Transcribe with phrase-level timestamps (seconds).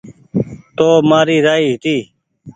[0.75, 1.97] تو مآري رآئي هيتي